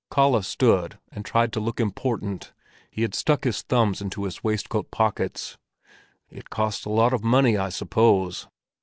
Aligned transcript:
Kalle 0.11 0.41
stood 0.41 0.97
and 1.11 1.23
tried 1.23 1.53
to 1.53 1.59
look 1.59 1.79
important; 1.79 2.53
he 2.89 3.03
had 3.03 3.13
stuck 3.13 3.43
his 3.43 3.61
thumbs 3.61 4.01
into 4.01 4.23
his 4.23 4.43
waistcoat 4.43 4.89
pockets. 4.89 5.59
"It 6.31 6.49
cost 6.49 6.87
a 6.87 6.89
lot 6.89 7.13
of 7.13 7.23
money, 7.23 7.55
I 7.55 7.69
suppose?" 7.69 8.47